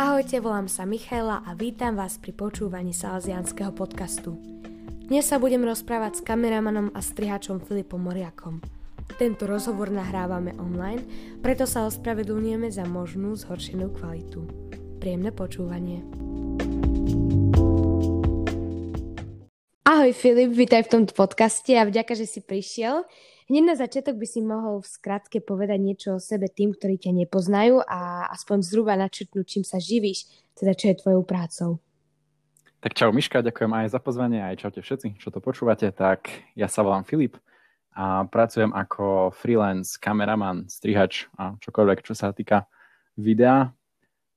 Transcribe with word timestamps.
Ahojte, 0.00 0.40
volám 0.40 0.64
sa 0.64 0.88
Michaela 0.88 1.44
a 1.44 1.52
vítam 1.52 1.92
vás 1.92 2.16
pri 2.16 2.32
počúvaní 2.32 2.96
Salesianského 2.96 3.68
podcastu. 3.68 4.32
Dnes 5.04 5.28
sa 5.28 5.36
budem 5.36 5.60
rozprávať 5.60 6.16
s 6.16 6.24
kameramanom 6.24 6.88
a 6.96 7.04
strihačom 7.04 7.60
Filipom 7.60 8.00
Moriakom. 8.00 8.64
Tento 9.20 9.44
rozhovor 9.44 9.92
nahrávame 9.92 10.56
online, 10.56 11.04
preto 11.44 11.68
sa 11.68 11.84
ospravedlňujeme 11.84 12.72
za 12.72 12.88
možnú 12.88 13.36
zhoršenú 13.36 13.92
kvalitu. 13.92 14.48
Príjemné 15.04 15.36
počúvanie. 15.36 16.00
Ahoj 19.84 20.16
Filip, 20.16 20.56
vítaj 20.56 20.88
v 20.88 20.92
tomto 20.96 21.12
podcaste 21.12 21.76
a 21.76 21.84
vďaka, 21.84 22.16
že 22.16 22.24
si 22.24 22.40
prišiel. 22.40 23.04
Hneď 23.50 23.66
na 23.66 23.74
začiatok 23.74 24.14
by 24.14 24.26
si 24.30 24.46
mohol 24.46 24.78
v 24.78 24.86
skratke 24.86 25.42
povedať 25.42 25.82
niečo 25.82 26.08
o 26.14 26.22
sebe 26.22 26.46
tým, 26.46 26.70
ktorí 26.70 27.02
ťa 27.02 27.26
nepoznajú 27.26 27.82
a 27.82 28.30
aspoň 28.30 28.62
zhruba 28.62 28.94
načrtnúť, 28.94 29.42
čím 29.42 29.64
sa 29.66 29.82
živíš, 29.82 30.30
teda 30.54 30.70
čo 30.70 30.94
je 30.94 31.00
tvojou 31.02 31.26
prácou. 31.26 31.70
Tak 32.78 32.94
čau 32.94 33.10
Miška, 33.10 33.42
ďakujem 33.42 33.74
aj 33.74 33.86
za 33.90 33.98
pozvanie, 33.98 34.38
aj 34.38 34.62
čaute 34.62 34.78
všetci, 34.78 35.18
čo 35.18 35.34
to 35.34 35.42
počúvate. 35.42 35.90
Tak 35.90 36.30
ja 36.54 36.70
sa 36.70 36.86
volám 36.86 37.02
Filip 37.02 37.42
a 37.90 38.22
pracujem 38.22 38.70
ako 38.70 39.34
freelance, 39.34 39.98
kameraman, 39.98 40.70
strihač 40.70 41.26
a 41.34 41.58
čokoľvek, 41.58 42.06
čo 42.06 42.14
sa 42.14 42.30
týka 42.30 42.70
videa. 43.18 43.74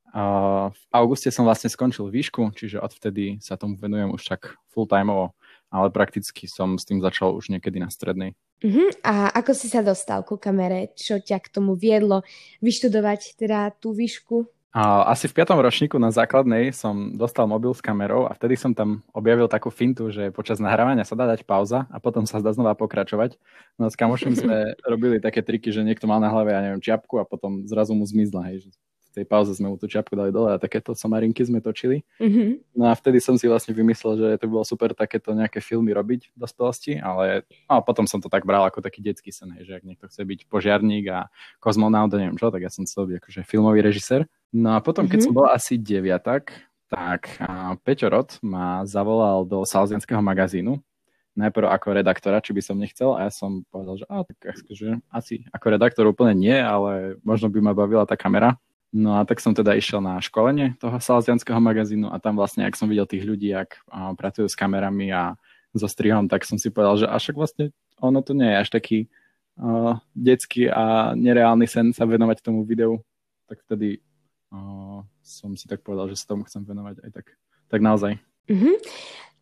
V 0.09 0.83
auguste 0.89 1.29
som 1.29 1.45
vlastne 1.45 1.69
skončil 1.69 2.09
výšku, 2.09 2.57
čiže 2.57 2.81
odvtedy 2.81 3.37
sa 3.45 3.61
tomu 3.61 3.77
venujem 3.77 4.09
už 4.09 4.25
tak 4.25 4.57
full-timeovo, 4.73 5.37
ale 5.73 5.89
prakticky 5.89 6.45
som 6.45 6.77
s 6.77 6.85
tým 6.85 7.01
začal 7.01 7.33
už 7.33 7.49
niekedy 7.49 7.81
na 7.81 7.89
strednej. 7.89 8.37
Uh-huh. 8.61 8.93
A 9.01 9.33
ako 9.33 9.57
si 9.57 9.67
sa 9.67 9.81
dostal 9.81 10.21
ku 10.21 10.37
kamere? 10.37 10.93
Čo 10.93 11.17
ťa 11.17 11.41
k 11.41 11.49
tomu 11.49 11.73
viedlo 11.73 12.21
vyštudovať 12.61 13.41
teda 13.41 13.73
tú 13.81 13.97
výšku? 13.97 14.45
A 14.73 15.05
asi 15.13 15.29
v 15.29 15.37
piatom 15.37 15.61
ročníku 15.61 16.01
na 16.01 16.09
základnej 16.09 16.73
som 16.73 17.13
dostal 17.13 17.45
mobil 17.45 17.69
s 17.77 17.81
kamerou 17.81 18.25
a 18.25 18.33
vtedy 18.33 18.57
som 18.57 18.73
tam 18.73 19.05
objavil 19.13 19.45
takú 19.45 19.69
fintu, 19.69 20.09
že 20.09 20.33
počas 20.33 20.57
nahrávania 20.57 21.05
sa 21.05 21.13
dá 21.13 21.29
dať 21.29 21.45
pauza 21.45 21.85
a 21.93 22.01
potom 22.01 22.25
sa 22.25 22.41
dá 22.41 22.49
znova 22.57 22.73
pokračovať. 22.73 23.37
No 23.77 23.85
s 23.85 23.93
kamošom 23.93 24.33
sme 24.33 24.73
robili 24.91 25.21
také 25.21 25.45
triky, 25.45 25.69
že 25.69 25.85
niekto 25.85 26.09
mal 26.09 26.17
na 26.17 26.33
hlave, 26.33 26.57
ja 26.57 26.61
neviem, 26.65 26.81
čiapku 26.81 27.21
a 27.21 27.25
potom 27.29 27.69
zrazu 27.69 27.93
mu 27.93 28.01
zmizla, 28.01 28.49
hej, 28.49 28.65
že 28.65 28.69
tej 29.13 29.29
pauze 29.29 29.53
sme 29.53 29.69
mu 29.69 29.77
tú 29.77 29.85
čiapku 29.85 30.17
dali 30.17 30.33
dole 30.33 30.51
a 30.51 30.57
takéto 30.57 30.97
somarinky 30.97 31.45
sme 31.45 31.61
točili. 31.61 32.01
Mm-hmm. 32.17 32.73
No 32.73 32.89
a 32.89 32.97
vtedy 32.97 33.21
som 33.21 33.37
si 33.37 33.45
vlastne 33.45 33.77
vymyslel, 33.77 34.17
že 34.17 34.27
to 34.41 34.49
by 34.49 34.51
bolo 34.57 34.65
super 34.65 34.89
takéto 34.97 35.37
nejaké 35.37 35.61
filmy 35.61 35.93
robiť 35.93 36.33
v 36.33 36.37
dospelosti, 36.41 36.97
ale 36.97 37.45
no, 37.69 37.77
potom 37.85 38.09
som 38.09 38.17
to 38.17 38.27
tak 38.27 38.49
bral 38.49 38.65
ako 38.65 38.81
taký 38.81 39.05
detský 39.05 39.29
sen, 39.29 39.53
hej, 39.53 39.69
že 39.69 39.73
ak 39.77 39.83
niekto 39.85 40.09
chce 40.09 40.25
byť 40.25 40.39
požiarník 40.49 41.05
a 41.13 41.29
kozmonaut 41.61 42.09
a 42.09 42.17
neviem 42.17 42.41
čo, 42.41 42.49
tak 42.49 42.65
ja 42.65 42.73
som 42.73 42.89
chcel 42.89 43.13
byť 43.13 43.15
akože 43.21 43.41
filmový 43.45 43.85
režisér. 43.85 44.25
No 44.49 44.73
a 44.73 44.81
potom, 44.81 45.05
keď 45.05 45.21
mm-hmm. 45.21 45.29
som 45.29 45.37
bol 45.37 45.47
asi 45.49 45.77
deviatak, 45.77 46.53
tak 46.89 47.41
Peťo 47.81 48.09
Rod 48.09 48.37
ma 48.45 48.85
zavolal 48.85 49.49
do 49.49 49.65
Salzianského 49.65 50.21
magazínu, 50.21 50.77
najprv 51.33 51.65
ako 51.65 51.97
redaktora, 51.97 52.37
či 52.37 52.53
by 52.53 52.61
som 52.61 52.77
nechcel 52.77 53.17
a 53.17 53.25
ja 53.25 53.31
som 53.33 53.65
povedal, 53.73 53.97
že, 53.97 54.05
á, 54.05 54.21
tak 54.21 54.37
akože, 54.53 55.01
asi 55.09 55.41
ako 55.49 55.65
redaktor 55.73 56.05
úplne 56.05 56.37
nie, 56.37 56.53
ale 56.53 57.17
možno 57.25 57.49
by 57.49 57.59
ma 57.65 57.73
bavila 57.73 58.05
tá 58.05 58.13
kamera. 58.13 58.53
No 58.93 59.17
a 59.17 59.25
tak 59.25 59.41
som 59.41 59.57
teda 59.57 59.73
išiel 59.73 60.05
na 60.05 60.21
školenie 60.21 60.77
toho 60.77 61.01
salesianského 61.01 61.57
magazínu 61.57 62.13
a 62.13 62.21
tam 62.21 62.37
vlastne, 62.37 62.61
ak 62.61 62.77
som 62.77 62.85
videl 62.85 63.09
tých 63.09 63.25
ľudí, 63.25 63.49
ak 63.49 63.81
pracujú 63.89 64.45
s 64.45 64.53
kamerami 64.53 65.09
a 65.09 65.33
so 65.73 65.89
strihom, 65.89 66.29
tak 66.29 66.45
som 66.45 66.61
si 66.61 66.69
povedal, 66.69 67.01
že 67.01 67.07
až 67.09 67.33
vlastne 67.33 67.73
ono 67.97 68.21
to 68.21 68.37
nie 68.37 68.45
je 68.45 68.61
až 68.61 68.69
taký 68.69 68.99
uh, 69.57 69.97
detský 70.13 70.69
a 70.69 71.17
nereálny 71.17 71.65
sen 71.65 71.89
sa 71.89 72.05
venovať 72.05 72.45
tomu 72.45 72.61
videu. 72.61 73.01
Tak 73.49 73.65
vtedy 73.65 73.97
uh, 74.53 75.01
som 75.25 75.57
si 75.57 75.65
tak 75.65 75.81
povedal, 75.81 76.13
že 76.13 76.21
sa 76.21 76.37
tomu 76.37 76.45
chcem 76.45 76.61
venovať 76.61 77.01
aj 77.01 77.09
tak, 77.09 77.33
tak 77.73 77.81
naozaj. 77.81 78.21
Mm-hmm. 78.45 78.75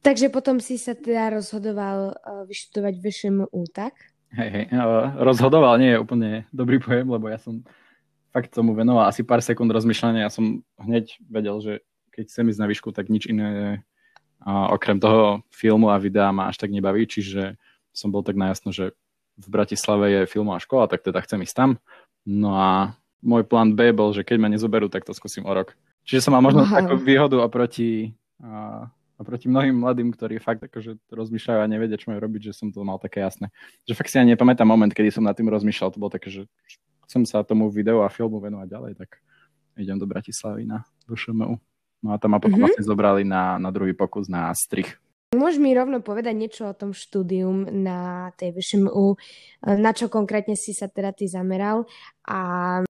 Takže 0.02 0.32
potom 0.32 0.64
si 0.64 0.80
sa 0.80 0.96
teda 0.96 1.36
rozhodoval 1.36 2.16
uh, 2.16 2.48
vyštudovať 2.48 2.94
VŠMU, 3.04 3.62
tak? 3.76 4.00
Hej, 4.32 4.50
hej, 4.56 4.66
uh, 4.72 5.12
rozhodoval 5.20 5.76
nie 5.76 5.92
je 5.92 6.00
úplne 6.00 6.30
dobrý 6.56 6.80
pojem, 6.80 7.12
lebo 7.12 7.28
ja 7.28 7.36
som 7.36 7.60
fakt 8.32 8.56
tomu 8.56 8.74
venoval 8.74 9.08
asi 9.08 9.22
pár 9.22 9.44
sekúnd 9.44 9.70
rozmýšľania. 9.72 10.28
Ja 10.28 10.32
som 10.32 10.64
hneď 10.80 11.20
vedel, 11.28 11.60
že 11.60 11.74
keď 12.12 12.24
chcem 12.28 12.46
ísť 12.52 12.62
na 12.64 12.68
výšku, 12.68 12.90
tak 12.92 13.08
nič 13.08 13.28
iné 13.28 13.84
a 14.42 14.74
okrem 14.74 14.98
toho 14.98 15.46
filmu 15.54 15.94
a 15.94 16.02
videa 16.02 16.34
ma 16.34 16.50
až 16.50 16.58
tak 16.58 16.74
nebaví, 16.74 17.06
čiže 17.06 17.62
som 17.94 18.10
bol 18.10 18.26
tak 18.26 18.34
najasno, 18.34 18.74
že 18.74 18.98
v 19.38 19.48
Bratislave 19.48 20.06
je 20.10 20.32
filmová 20.32 20.58
škola, 20.58 20.90
tak 20.90 21.06
teda 21.06 21.22
chcem 21.22 21.46
ísť 21.46 21.56
tam. 21.56 21.70
No 22.26 22.58
a 22.58 22.98
môj 23.22 23.46
plán 23.46 23.78
B 23.78 23.94
bol, 23.94 24.12
že 24.18 24.26
keď 24.26 24.38
ma 24.42 24.50
nezoberú, 24.50 24.90
tak 24.90 25.06
to 25.06 25.14
skúsim 25.14 25.46
o 25.46 25.54
rok. 25.54 25.78
Čiže 26.10 26.26
som 26.26 26.34
mal 26.34 26.42
možno 26.42 26.66
wow. 26.66 26.74
takú 26.74 26.98
výhodu 26.98 27.38
oproti, 27.38 28.18
a, 28.42 28.90
oproti 29.22 29.46
mnohým 29.46 29.78
mladým, 29.78 30.10
ktorí 30.10 30.42
fakt 30.42 30.66
akože 30.66 30.98
rozmýšľajú 31.14 31.60
a 31.62 31.70
nevedia, 31.70 32.02
čo 32.02 32.10
majú 32.10 32.26
robiť, 32.26 32.50
že 32.50 32.54
som 32.58 32.74
to 32.74 32.82
mal 32.82 32.98
také 32.98 33.22
jasné. 33.22 33.54
Že 33.86 33.94
fakt 33.94 34.10
si 34.10 34.18
ani 34.18 34.34
nepamätám 34.34 34.66
moment, 34.66 34.90
kedy 34.90 35.14
som 35.14 35.22
nad 35.22 35.38
tým 35.38 35.54
rozmýšľal, 35.54 35.94
to 35.94 36.02
bolo 36.02 36.10
také, 36.10 36.34
že 36.34 36.50
chcem 37.12 37.28
sa 37.28 37.44
tomu 37.44 37.68
videu 37.68 38.00
a 38.00 38.08
filmu 38.08 38.40
venovať 38.40 38.68
ďalej, 38.72 38.94
tak 38.96 39.20
idem 39.76 40.00
do 40.00 40.08
Bratislavy 40.08 40.64
na 40.64 40.88
VŠMU. 41.12 41.60
No 42.02 42.08
a 42.08 42.16
tam 42.16 42.32
ma 42.32 42.40
potom 42.40 42.56
mm-hmm. 42.56 42.72
vlastne 42.72 42.88
zobrali 42.88 43.28
na, 43.28 43.60
na 43.60 43.68
druhý 43.68 43.92
pokus 43.92 44.32
na 44.32 44.48
strich. 44.56 44.96
Môžeš 45.32 45.64
mi 45.64 45.72
rovno 45.72 46.04
povedať 46.04 46.36
niečo 46.36 46.68
o 46.68 46.76
tom 46.76 46.92
štúdium 46.92 47.64
na 47.72 48.32
tej 48.36 48.52
VŠMU, 48.52 49.16
na 49.64 49.96
čo 49.96 50.12
konkrétne 50.12 50.60
si 50.60 50.76
sa 50.76 50.92
teda 50.92 51.16
ty 51.16 51.32
zameral 51.32 51.88
a 52.28 52.40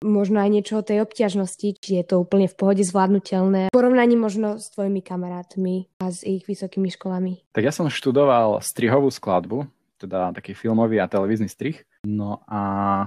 možno 0.01 0.41
aj 0.41 0.49
niečo 0.49 0.81
o 0.81 0.85
tej 0.85 1.05
obťažnosti, 1.05 1.77
či 1.77 2.01
je 2.01 2.03
to 2.05 2.17
úplne 2.17 2.49
v 2.49 2.57
pohode 2.57 2.81
zvládnutelné, 2.81 3.69
v 3.69 3.75
porovnaní 3.77 4.17
možno 4.17 4.57
s 4.57 4.73
tvojimi 4.73 5.05
kamarátmi 5.05 5.85
a 6.01 6.09
s 6.09 6.25
ich 6.25 6.49
vysokými 6.49 6.89
školami. 6.89 7.45
Tak 7.53 7.61
ja 7.61 7.69
som 7.69 7.93
študoval 7.93 8.57
strihovú 8.65 9.13
skladbu, 9.13 9.69
teda 10.01 10.33
taký 10.33 10.57
filmový 10.57 10.97
a 10.97 11.05
televízny 11.05 11.45
strih. 11.45 11.85
No 12.01 12.41
a 12.49 13.05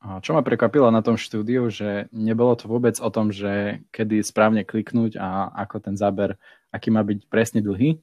čo 0.00 0.32
ma 0.32 0.40
prekvapilo 0.40 0.88
na 0.88 1.04
tom 1.04 1.20
štúdiu, 1.20 1.68
že 1.68 2.08
nebolo 2.08 2.56
to 2.56 2.64
vôbec 2.64 2.96
o 2.96 3.08
tom, 3.12 3.28
že 3.28 3.84
kedy 3.92 4.24
správne 4.24 4.64
kliknúť 4.64 5.20
a 5.20 5.52
ako 5.52 5.76
ten 5.84 5.94
záber, 6.00 6.40
aký 6.72 6.88
má 6.88 7.04
byť 7.04 7.28
presne 7.28 7.60
dlhý, 7.60 8.00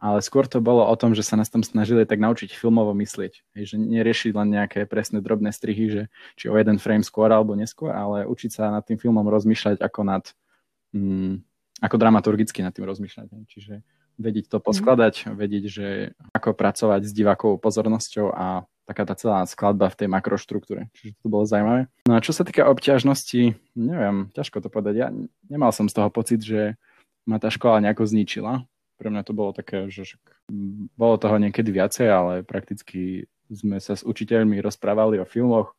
ale 0.00 0.24
skôr 0.24 0.48
to 0.48 0.62
bolo 0.62 0.86
o 0.86 0.94
tom, 0.96 1.12
že 1.12 1.26
sa 1.26 1.36
nás 1.36 1.52
tam 1.52 1.60
snažili 1.60 2.08
tak 2.08 2.22
naučiť 2.22 2.56
filmovo 2.56 2.96
myslieť. 2.96 3.44
Hej, 3.58 3.74
že 3.74 3.76
neriešiť 3.76 4.32
len 4.32 4.48
nejaké 4.48 4.88
presné 4.88 5.20
drobné 5.20 5.52
strihy, 5.52 5.86
že 5.92 6.02
či 6.40 6.48
o 6.48 6.56
jeden 6.56 6.80
frame 6.80 7.04
skôr 7.04 7.28
alebo 7.28 7.52
neskôr, 7.52 7.92
ale 7.92 8.24
učiť 8.24 8.50
sa 8.50 8.72
nad 8.72 8.86
tým 8.86 8.96
filmom 8.96 9.26
rozmýšľať 9.28 9.82
ako 9.82 10.00
nad, 10.06 10.24
mm, 10.96 11.44
ako 11.84 11.96
dramaturgicky 12.00 12.64
nad 12.64 12.72
tým 12.72 12.88
rozmýšľať. 12.88 13.26
Hej. 13.28 13.44
Čiže 13.52 13.74
vedieť 14.16 14.46
to 14.52 14.58
poskladať, 14.62 15.34
vedieť, 15.36 15.64
že 15.68 15.86
ako 16.32 16.56
pracovať 16.56 17.04
s 17.04 17.12
divákovou 17.12 17.60
pozornosťou 17.60 18.32
a 18.32 18.64
taká 18.90 19.06
tá 19.06 19.14
celá 19.14 19.46
skladba 19.46 19.86
v 19.86 19.98
tej 20.02 20.08
makroštruktúre. 20.10 20.90
Čiže 20.98 21.14
to 21.22 21.30
bolo 21.30 21.46
zaujímavé. 21.46 21.86
No 22.10 22.18
a 22.18 22.24
čo 22.24 22.34
sa 22.34 22.42
týka 22.42 22.66
obťažnosti, 22.66 23.54
neviem, 23.78 24.34
ťažko 24.34 24.58
to 24.58 24.68
povedať. 24.68 24.94
Ja 24.98 25.08
nemal 25.46 25.70
som 25.70 25.86
z 25.86 25.94
toho 25.94 26.10
pocit, 26.10 26.42
že 26.42 26.74
ma 27.22 27.38
tá 27.38 27.46
škola 27.54 27.78
nejako 27.78 28.10
zničila. 28.10 28.66
Pre 28.98 29.08
mňa 29.08 29.22
to 29.22 29.32
bolo 29.32 29.54
také, 29.54 29.86
že 29.86 30.18
bolo 30.98 31.14
toho 31.22 31.38
niekedy 31.38 31.70
viacej, 31.70 32.10
ale 32.10 32.32
prakticky 32.42 33.30
sme 33.46 33.78
sa 33.78 33.94
s 33.94 34.02
učiteľmi 34.02 34.58
rozprávali 34.58 35.22
o 35.22 35.26
filmoch, 35.26 35.72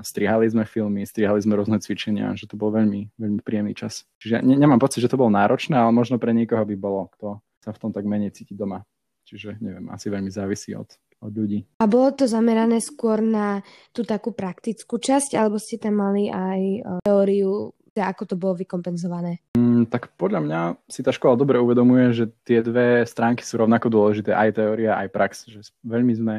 strihali 0.00 0.48
sme 0.48 0.64
filmy, 0.64 1.04
strihali 1.04 1.42
sme 1.44 1.58
rôzne 1.58 1.76
cvičenia, 1.76 2.32
že 2.38 2.48
to 2.48 2.56
bol 2.56 2.72
veľmi, 2.72 3.12
veľmi 3.20 3.40
príjemný 3.44 3.76
čas. 3.76 4.08
Čiže 4.22 4.40
ne, 4.40 4.56
nemám 4.56 4.80
pocit, 4.80 5.04
že 5.04 5.10
to 5.12 5.20
bolo 5.20 5.28
náročné, 5.28 5.76
ale 5.76 5.92
možno 5.92 6.16
pre 6.16 6.32
niekoho 6.32 6.64
by 6.64 6.76
bolo, 6.78 7.12
kto 7.18 7.42
sa 7.60 7.74
v 7.74 7.80
tom 7.82 7.90
tak 7.92 8.08
menej 8.08 8.32
cíti 8.32 8.56
doma. 8.56 8.86
Čiže 9.28 9.60
neviem, 9.60 9.92
asi 9.92 10.08
veľmi 10.08 10.32
závisí 10.32 10.72
od, 10.72 10.88
od 11.18 11.32
ľudí. 11.34 11.66
A 11.82 11.86
bolo 11.90 12.14
to 12.14 12.30
zamerané 12.30 12.78
skôr 12.78 13.18
na 13.18 13.62
tú 13.90 14.06
takú 14.06 14.30
praktickú 14.30 15.02
časť, 15.02 15.34
alebo 15.34 15.58
ste 15.58 15.78
tam 15.78 15.98
mali 15.98 16.30
aj 16.30 16.60
e, 16.60 16.80
teóriu, 17.02 17.74
ako 17.98 18.22
to 18.30 18.34
bolo 18.38 18.54
vykompenzované? 18.62 19.42
Mm, 19.58 19.90
tak 19.90 20.14
podľa 20.14 20.40
mňa 20.46 20.60
si 20.86 21.02
tá 21.02 21.10
škola 21.10 21.34
dobre 21.34 21.58
uvedomuje, 21.58 22.14
že 22.14 22.24
tie 22.46 22.62
dve 22.62 23.02
stránky 23.02 23.42
sú 23.42 23.58
rovnako 23.58 23.90
dôležité, 23.90 24.30
aj 24.30 24.62
teória, 24.62 24.94
aj 24.94 25.08
prax. 25.10 25.50
Že 25.50 25.60
veľmi 25.82 26.14
sme 26.14 26.34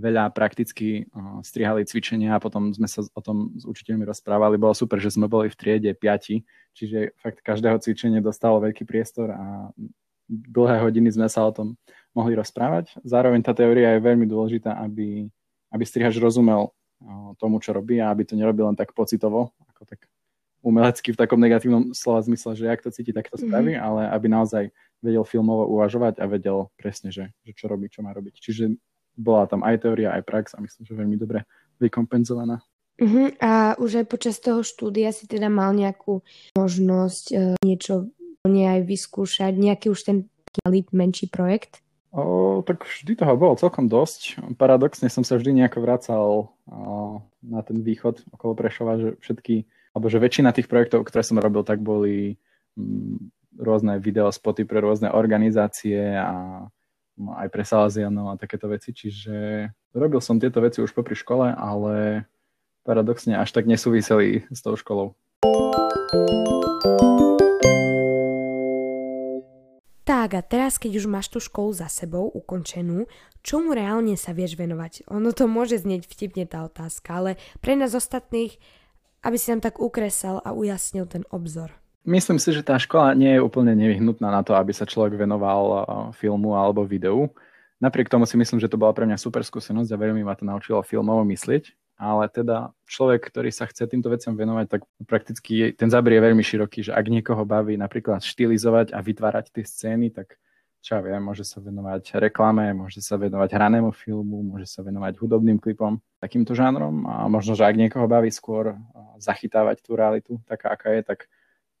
veľa 0.00 0.32
prakticky 0.32 1.04
uh, 1.12 1.44
strihali 1.44 1.84
cvičenia 1.84 2.38
a 2.38 2.42
potom 2.42 2.72
sme 2.72 2.88
sa 2.88 3.04
o 3.04 3.20
tom 3.20 3.52
s 3.58 3.68
učiteľmi 3.68 4.08
rozprávali. 4.08 4.56
Bolo 4.56 4.72
super, 4.72 4.96
že 4.96 5.12
sme 5.12 5.28
boli 5.28 5.52
v 5.52 5.58
triede 5.58 5.92
piati, 5.92 6.40
čiže 6.72 7.12
fakt 7.20 7.44
každého 7.44 7.76
cvičenie 7.76 8.24
dostalo 8.24 8.64
veľký 8.64 8.88
priestor 8.88 9.34
a 9.34 9.68
dlhé 10.30 10.86
hodiny 10.86 11.12
sme 11.12 11.28
sa 11.28 11.44
o 11.44 11.52
tom 11.52 11.76
mohli 12.14 12.34
rozprávať. 12.34 12.98
Zároveň 13.06 13.40
tá 13.42 13.54
teória 13.54 13.94
je 13.96 14.04
veľmi 14.04 14.26
dôležitá, 14.26 14.76
aby, 14.82 15.30
aby 15.70 15.84
strihač 15.86 16.18
rozumel 16.18 16.74
tomu, 17.40 17.62
čo 17.62 17.72
robí 17.72 17.96
a 18.02 18.12
aby 18.12 18.28
to 18.28 18.36
nerobil 18.36 18.68
len 18.68 18.76
tak 18.76 18.92
pocitovo, 18.92 19.56
ako 19.72 19.82
tak 19.88 20.04
umelecky 20.60 21.16
v 21.16 21.20
takom 21.20 21.40
negatívnom 21.40 21.96
slova 21.96 22.20
zmysle, 22.20 22.52
že 22.52 22.68
ak 22.68 22.84
to 22.84 22.92
cíti, 22.92 23.16
tak 23.16 23.32
to 23.32 23.40
mhm. 23.40 23.44
spraví, 23.48 23.72
mm-hmm. 23.76 23.86
ale 23.88 24.02
aby 24.12 24.26
naozaj 24.28 24.64
vedel 25.00 25.24
filmovo 25.24 25.64
uvažovať 25.72 26.20
a 26.20 26.28
vedel 26.28 26.68
presne, 26.76 27.08
že, 27.08 27.32
že 27.40 27.52
čo 27.56 27.72
robí, 27.72 27.88
čo 27.88 28.04
má 28.04 28.12
robiť. 28.12 28.36
Čiže 28.36 28.76
bola 29.16 29.48
tam 29.48 29.64
aj 29.64 29.88
teória, 29.88 30.12
aj 30.12 30.28
prax 30.28 30.46
a 30.56 30.60
myslím, 30.60 30.84
že 30.84 30.92
veľmi 30.92 31.16
dobre 31.16 31.48
vykompenzovaná. 31.80 32.60
Uh-huh. 33.00 33.32
A 33.40 33.80
už 33.80 34.04
aj 34.04 34.06
počas 34.12 34.36
toho 34.36 34.60
štúdia 34.60 35.08
si 35.16 35.24
teda 35.24 35.48
mal 35.48 35.72
nejakú 35.72 36.20
možnosť 36.52 37.24
uh, 37.32 37.56
niečo 37.64 38.12
nie 38.44 38.68
aj 38.68 38.84
vyskúšať, 38.84 39.56
nejaký 39.56 39.88
už 39.88 40.00
ten 40.04 40.28
malý, 40.60 40.84
menší 40.92 41.32
projekt? 41.32 41.80
O, 42.10 42.66
tak 42.66 42.82
vždy 42.82 43.22
toho 43.22 43.38
bolo 43.38 43.54
celkom 43.54 43.86
dosť. 43.86 44.42
Paradoxne 44.58 45.06
som 45.06 45.22
sa 45.22 45.38
vždy 45.38 45.62
nejako 45.62 45.78
vracal 45.78 46.26
o, 46.26 47.22
na 47.38 47.62
ten 47.62 47.86
východ 47.86 48.26
okolo 48.34 48.58
Prešova, 48.58 48.98
že 48.98 49.08
všetky, 49.22 49.62
alebo 49.94 50.10
že 50.10 50.18
väčšina 50.18 50.50
tých 50.50 50.66
projektov, 50.66 51.06
ktoré 51.06 51.22
som 51.22 51.38
robil, 51.38 51.62
tak 51.62 51.78
boli 51.78 52.34
mm, 52.74 53.30
rôzne 53.62 54.02
videospoty 54.02 54.66
pre 54.66 54.82
rôzne 54.82 55.14
organizácie 55.14 56.18
a 56.18 56.66
no, 57.14 57.30
aj 57.38 57.46
pre 57.46 57.62
Salazianov 57.62 58.34
a 58.34 58.40
takéto 58.40 58.66
veci, 58.66 58.90
čiže 58.90 59.70
robil 59.94 60.18
som 60.18 60.42
tieto 60.42 60.58
veci 60.58 60.82
už 60.82 60.90
popri 60.90 61.14
škole, 61.14 61.54
ale 61.54 62.26
paradoxne 62.82 63.38
až 63.38 63.54
tak 63.54 63.70
nesúviseli 63.70 64.50
s 64.50 64.58
tou 64.64 64.74
školou. 64.74 65.14
Tak 70.30 70.46
a 70.46 70.46
teraz, 70.46 70.78
keď 70.78 71.02
už 71.02 71.10
máš 71.10 71.26
tú 71.26 71.42
školu 71.42 71.74
za 71.74 71.90
sebou 71.90 72.30
ukončenú, 72.30 73.10
čomu 73.42 73.74
reálne 73.74 74.14
sa 74.14 74.30
vieš 74.30 74.54
venovať? 74.54 75.10
Ono 75.10 75.34
to 75.34 75.50
môže 75.50 75.82
znieť 75.82 76.06
vtipne 76.06 76.46
tá 76.46 76.62
otázka, 76.62 77.18
ale 77.18 77.30
pre 77.58 77.74
nás 77.74 77.98
ostatných, 77.98 78.54
aby 79.26 79.34
si 79.34 79.50
nám 79.50 79.58
tak 79.58 79.82
ukresal 79.82 80.38
a 80.46 80.54
ujasnil 80.54 81.10
ten 81.10 81.26
obzor. 81.34 81.74
Myslím 82.06 82.38
si, 82.38 82.54
že 82.54 82.62
tá 82.62 82.78
škola 82.78 83.18
nie 83.18 83.34
je 83.34 83.42
úplne 83.42 83.74
nevyhnutná 83.74 84.30
na 84.30 84.46
to, 84.46 84.54
aby 84.54 84.70
sa 84.70 84.86
človek 84.86 85.18
venoval 85.18 85.82
filmu 86.14 86.54
alebo 86.54 86.86
videu. 86.86 87.34
Napriek 87.82 88.06
tomu 88.06 88.22
si 88.22 88.38
myslím, 88.38 88.62
že 88.62 88.70
to 88.70 88.78
bola 88.78 88.94
pre 88.94 89.10
mňa 89.10 89.18
super 89.18 89.42
skúsenosť 89.42 89.90
a 89.90 89.98
veľmi 89.98 90.22
ma 90.22 90.38
to 90.38 90.46
naučilo 90.46 90.86
filmovo 90.86 91.26
myslieť. 91.26 91.74
Ale 92.00 92.32
teda 92.32 92.72
človek, 92.88 93.28
ktorý 93.28 93.52
sa 93.52 93.68
chce 93.68 93.84
týmto 93.84 94.08
veciam 94.08 94.32
venovať, 94.32 94.66
tak 94.72 94.80
prakticky 95.04 95.76
ten 95.76 95.92
záber 95.92 96.16
je 96.16 96.32
veľmi 96.32 96.40
široký, 96.40 96.88
že 96.88 96.96
ak 96.96 97.12
niekoho 97.12 97.44
baví 97.44 97.76
napríklad 97.76 98.24
štilizovať 98.24 98.96
a 98.96 99.04
vytvárať 99.04 99.52
tie 99.52 99.64
scény, 99.68 100.08
tak 100.08 100.40
čo 100.80 100.96
ja 100.96 101.04
viem, 101.04 101.20
môže 101.20 101.44
sa 101.44 101.60
venovať 101.60 102.16
reklame, 102.16 102.72
môže 102.72 103.04
sa 103.04 103.20
venovať 103.20 103.52
hranému 103.52 103.92
filmu, 103.92 104.40
môže 104.40 104.64
sa 104.64 104.80
venovať 104.80 105.20
hudobným 105.20 105.60
klipom, 105.60 106.00
takýmto 106.24 106.56
žánrom 106.56 107.04
a 107.04 107.28
možno, 107.28 107.52
že 107.52 107.68
ak 107.68 107.76
niekoho 107.76 108.08
baví 108.08 108.32
skôr 108.32 108.80
zachytávať 109.20 109.84
tú 109.84 109.92
realitu, 109.92 110.40
taká 110.48 110.72
aká 110.72 110.96
je, 110.96 111.04
tak 111.04 111.28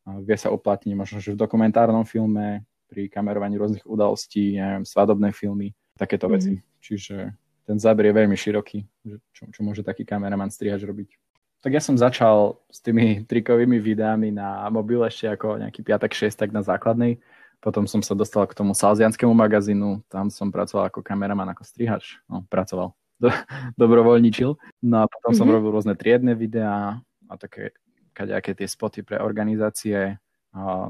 vie 0.04 0.36
sa 0.36 0.52
uplatniť 0.52 0.92
možno, 0.92 1.16
že 1.24 1.32
v 1.32 1.40
dokumentárnom 1.40 2.04
filme, 2.04 2.68
pri 2.92 3.08
kamerovaní 3.08 3.56
rôznych 3.56 3.88
udalostí, 3.88 4.60
neviem, 4.60 4.84
svadobné 4.84 5.32
filmy, 5.32 5.72
takéto 5.96 6.28
mm. 6.28 6.32
veci. 6.36 6.52
Čiže 6.84 7.32
ten 7.70 7.78
záber 7.78 8.10
je 8.10 8.18
veľmi 8.18 8.34
široký, 8.34 8.82
čo, 9.30 9.46
čo 9.46 9.60
môže 9.62 9.86
taký 9.86 10.02
kameraman 10.02 10.50
strihač 10.50 10.82
robiť. 10.82 11.14
Tak 11.62 11.70
ja 11.70 11.78
som 11.78 11.94
začal 11.94 12.58
s 12.66 12.82
tými 12.82 13.22
trikovými 13.30 13.78
videami 13.78 14.34
na 14.34 14.66
mobil 14.74 14.98
ešte 15.06 15.30
ako 15.30 15.62
nejaký 15.62 15.86
piatak, 15.86 16.10
šiestak 16.10 16.50
na 16.50 16.66
základnej. 16.66 17.22
Potom 17.62 17.86
som 17.86 18.02
sa 18.02 18.18
dostal 18.18 18.48
k 18.50 18.58
tomu 18.58 18.74
salzianskému 18.74 19.30
magazínu, 19.30 20.02
tam 20.10 20.34
som 20.34 20.50
pracoval 20.50 20.90
ako 20.90 21.04
kameraman, 21.04 21.46
ako 21.54 21.62
strihač. 21.62 22.18
No, 22.26 22.42
pracoval. 22.50 22.90
Do, 23.22 23.28
dobrovoľničil. 23.76 24.56
No 24.82 24.96
a 24.96 25.06
potom 25.06 25.30
mm-hmm. 25.30 25.38
som 25.38 25.46
mhm. 25.46 25.54
robil 25.54 25.70
rôzne 25.70 25.94
triedne 25.94 26.34
videá 26.34 26.98
a 27.30 27.34
také 27.38 27.76
kadejaké 28.16 28.56
tie 28.58 28.66
spoty 28.66 29.06
pre 29.06 29.22
organizácie. 29.22 30.18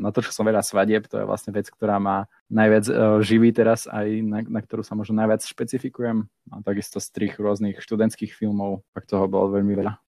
Natočil 0.01 0.33
som 0.33 0.49
veľa 0.49 0.65
svadieb, 0.65 1.05
to 1.05 1.21
je 1.21 1.29
vlastne 1.29 1.53
vec, 1.53 1.69
ktorá 1.69 2.01
ma 2.01 2.25
najviac 2.49 2.85
e, 2.89 2.93
živí 3.21 3.53
teraz, 3.53 3.85
aj 3.85 4.09
na, 4.25 4.41
na 4.41 4.61
ktorú 4.65 4.81
sa 4.81 4.97
možno 4.97 5.21
najviac 5.21 5.45
špecifikujem. 5.45 6.25
A 6.49 6.55
takisto 6.65 6.97
strich 6.97 7.37
rôznych 7.37 7.77
študentských 7.85 8.33
filmov, 8.33 8.81
tak 8.97 9.05
toho 9.05 9.29
bolo 9.29 9.61
veľmi 9.61 9.77
veľa. 9.77 10.01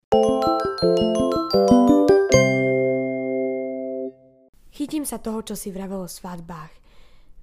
Chytím 4.70 5.02
sa 5.02 5.18
toho, 5.18 5.42
čo 5.42 5.58
si 5.58 5.74
vravel 5.74 6.06
o 6.06 6.10
svadbách. 6.10 6.70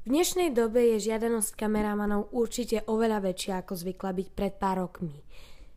V 0.08 0.16
dnešnej 0.16 0.56
dobe 0.56 0.96
je 0.96 1.12
žiadanosť 1.12 1.60
kameramanov 1.60 2.32
určite 2.32 2.88
oveľa 2.88 3.20
väčšia, 3.20 3.60
ako 3.60 3.76
zvykla 3.76 4.16
byť 4.16 4.28
pred 4.32 4.56
pár 4.56 4.80
rokmi. 4.80 5.28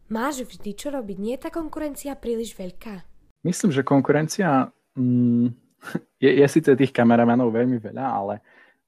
Máš 0.06 0.46
vždy 0.46 0.78
čo 0.78 0.94
robiť? 0.94 1.16
Nie 1.18 1.34
je 1.34 1.42
tá 1.42 1.50
konkurencia 1.50 2.14
príliš 2.14 2.54
veľká? 2.54 3.02
Myslím, 3.42 3.74
že 3.74 3.82
konkurencia 3.82 4.70
mm, 4.94 5.69
je, 6.22 6.30
je 6.30 6.46
síce 6.48 6.70
tých 6.76 6.92
kameramanov 6.92 7.52
veľmi 7.52 7.80
veľa, 7.80 8.04
ale 8.04 8.34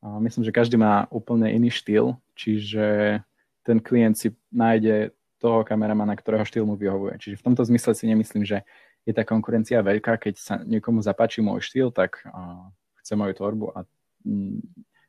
uh, 0.05 0.19
myslím, 0.23 0.45
že 0.45 0.55
každý 0.55 0.77
má 0.77 1.09
úplne 1.09 1.51
iný 1.53 1.73
štýl, 1.73 2.17
čiže 2.37 3.19
ten 3.63 3.79
klient 3.79 4.19
si 4.19 4.35
nájde 4.51 5.15
toho 5.43 5.67
kameramana, 5.67 6.15
ktorého 6.15 6.47
štýl 6.47 6.63
mu 6.63 6.79
vyhovuje. 6.79 7.19
Čiže 7.19 7.43
v 7.43 7.47
tomto 7.51 7.63
zmysle 7.67 7.99
si 7.99 8.07
nemyslím, 8.07 8.47
že 8.47 8.63
je 9.03 9.11
tá 9.11 9.27
konkurencia 9.27 9.83
veľká, 9.83 10.15
keď 10.15 10.35
sa 10.39 10.55
niekomu 10.63 11.03
zapáči 11.03 11.43
môj 11.43 11.67
štýl, 11.67 11.91
tak 11.91 12.23
uh, 12.31 12.71
chce 13.03 13.19
moju 13.19 13.35
tvorbu 13.35 13.67
a 13.75 13.83
mm, 14.23 14.63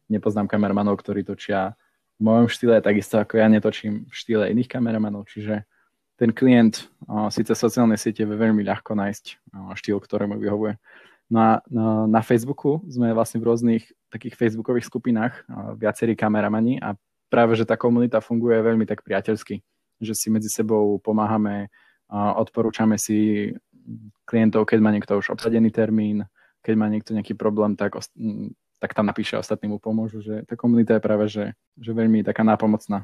nepoznám 0.10 0.50
kameramanov, 0.50 0.98
ktorí 0.98 1.22
točia 1.22 1.78
v 2.18 2.22
mojom 2.26 2.50
štýle, 2.50 2.82
takisto 2.82 3.22
ako 3.22 3.38
ja 3.38 3.46
netočím 3.50 4.10
v 4.10 4.14
štýle 4.14 4.50
iných 4.50 4.70
kameramanov, 4.70 5.30
čiže 5.30 5.70
ten 6.18 6.34
klient 6.34 6.90
uh, 7.06 7.30
síce 7.30 7.54
sociálne 7.54 7.98
siete 7.98 8.26
vie 8.26 8.38
veľmi 8.38 8.66
ľahko 8.66 8.98
nájsť 8.98 9.26
uh, 9.54 9.78
štýl, 9.78 10.02
ktorému 10.02 10.42
vyhovuje. 10.42 10.82
No 11.32 11.40
a 11.40 11.52
na, 11.72 12.06
na 12.08 12.22
Facebooku 12.22 12.84
sme 12.88 13.16
vlastne 13.16 13.40
v 13.40 13.48
rôznych 13.48 13.84
takých 14.12 14.36
facebookových 14.36 14.86
skupinách 14.86 15.48
viacerí 15.80 16.14
kameramani 16.14 16.78
a 16.84 16.94
práve, 17.32 17.58
že 17.58 17.66
tá 17.66 17.80
komunita 17.80 18.22
funguje 18.22 18.60
veľmi 18.62 18.86
tak 18.86 19.02
priateľsky, 19.02 19.64
že 20.04 20.14
si 20.14 20.28
medzi 20.30 20.52
sebou 20.52 21.02
pomáhame, 21.02 21.74
odporúčame 22.12 23.02
si 23.02 23.50
klientov, 24.30 24.70
keď 24.70 24.80
má 24.84 24.94
niekto 24.94 25.18
už 25.18 25.34
obsadený 25.34 25.74
termín, 25.74 26.28
keď 26.64 26.76
má 26.78 26.88
niekto 26.88 27.12
nejaký 27.12 27.36
problém, 27.36 27.76
tak, 27.76 28.00
tak 28.80 28.92
tam 28.96 29.10
napíše, 29.10 29.36
ostatní 29.36 29.68
mu 29.68 29.82
pomôžu, 29.82 30.24
že 30.24 30.46
tá 30.48 30.56
komunita 30.56 30.96
je 30.96 31.02
práve, 31.04 31.26
že, 31.28 31.46
že 31.76 31.92
veľmi 31.92 32.24
taká 32.24 32.46
nápomocná. 32.46 33.04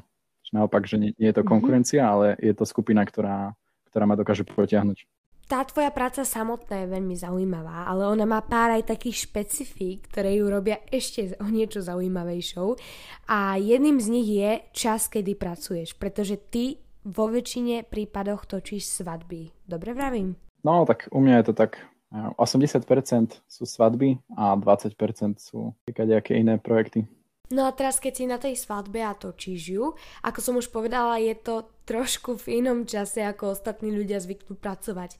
Naopak, 0.50 0.82
že 0.82 0.98
nie, 0.98 1.10
nie 1.14 1.30
je 1.30 1.36
to 1.38 1.46
mhm. 1.46 1.50
konkurencia, 1.50 2.02
ale 2.02 2.34
je 2.42 2.50
to 2.54 2.66
skupina, 2.66 3.06
ktorá, 3.06 3.54
ktorá 3.90 4.04
ma 4.06 4.18
dokáže 4.18 4.42
potiahnuť. 4.42 5.06
Tá 5.50 5.66
tvoja 5.66 5.90
práca 5.90 6.22
samotná 6.22 6.86
je 6.86 6.94
veľmi 6.94 7.18
zaujímavá, 7.18 7.82
ale 7.90 8.06
ona 8.06 8.22
má 8.22 8.38
pár 8.38 8.70
aj 8.70 8.86
takých 8.86 9.26
špecifík, 9.26 10.06
ktoré 10.06 10.38
ju 10.38 10.46
robia 10.46 10.78
ešte 10.94 11.34
o 11.42 11.50
niečo 11.50 11.82
zaujímavejšou. 11.82 12.78
A 13.26 13.58
jedným 13.58 13.98
z 13.98 14.08
nich 14.14 14.30
je 14.30 14.62
čas, 14.70 15.10
kedy 15.10 15.34
pracuješ, 15.34 15.98
pretože 15.98 16.38
ty 16.38 16.78
vo 17.02 17.26
väčšine 17.26 17.82
prípadoch 17.82 18.46
točíš 18.46 19.02
svadby. 19.02 19.50
Dobre 19.66 19.90
vravím? 19.90 20.38
No, 20.62 20.86
tak 20.86 21.10
u 21.10 21.18
mňa 21.18 21.42
je 21.42 21.46
to 21.50 21.54
tak 21.58 21.82
80% 22.14 23.42
sú 23.42 23.64
svadby 23.66 24.22
a 24.38 24.54
20% 24.54 24.94
sú 25.42 25.74
nejaké 25.98 26.38
iné 26.38 26.62
projekty. 26.62 27.10
No 27.50 27.66
a 27.66 27.74
teraz, 27.74 27.98
keď 27.98 28.12
si 28.14 28.24
na 28.30 28.38
tej 28.38 28.54
svadbe 28.54 29.02
a 29.02 29.18
točíš 29.18 29.74
ju, 29.74 29.98
ako 30.22 30.38
som 30.38 30.54
už 30.54 30.70
povedala, 30.70 31.18
je 31.18 31.34
to 31.34 31.66
trošku 31.82 32.38
v 32.46 32.62
inom 32.62 32.86
čase, 32.86 33.26
ako 33.26 33.58
ostatní 33.58 33.90
ľudia 33.90 34.22
zvyknú 34.22 34.54
pracovať. 34.54 35.18